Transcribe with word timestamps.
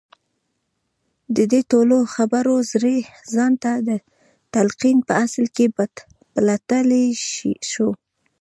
د 1.35 1.37
دې 1.51 1.61
ټولو 1.71 1.97
خبرو 2.13 2.55
زړی 2.71 2.97
ځان 3.33 3.53
ته 3.63 3.71
د 3.87 3.89
تلقين 4.53 4.97
په 5.07 5.13
اصل 5.25 5.45
کې 5.55 5.65
پلټلای 6.33 7.05
شو. 7.71 7.89